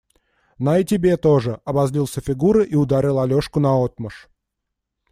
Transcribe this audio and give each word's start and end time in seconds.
–На 0.57 0.79
и 0.79 0.83
тебе 0.83 1.15
тоже!– 1.15 1.61
обозлился 1.63 2.21
Фигура 2.21 2.63
и 2.63 2.73
ударил 2.73 3.19
Алешку 3.19 3.59
наотмашь. 3.59 4.29